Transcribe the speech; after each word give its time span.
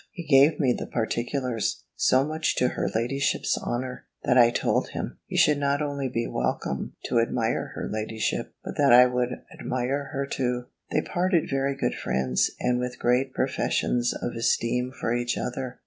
He 0.11 0.23
gave 0.25 0.59
me 0.59 0.73
the 0.73 0.87
particulars, 0.87 1.83
so 1.95 2.23
much 2.25 2.55
to 2.55 2.69
her 2.69 2.89
ladyship's 2.95 3.55
honour, 3.55 4.07
that 4.23 4.35
I 4.35 4.49
told 4.49 4.87
him, 4.89 5.19
he 5.27 5.37
should 5.37 5.59
not 5.59 5.79
only 5.79 6.09
be 6.09 6.25
welcome 6.25 6.93
to 7.05 7.19
admire 7.19 7.67
her 7.75 7.87
ladyship, 7.87 8.55
but 8.63 8.77
that 8.77 8.91
I 8.91 9.05
would 9.05 9.43
admire 9.53 10.05
her 10.05 10.25
too. 10.25 10.63
They 10.89 11.01
parted 11.03 11.51
very 11.51 11.75
good 11.75 11.93
friends, 11.93 12.49
and 12.59 12.79
with 12.79 12.97
great 12.97 13.31
professions 13.35 14.11
of 14.19 14.33
esteem 14.33 14.91
for 14.91 15.13
each 15.13 15.37
other. 15.37 15.79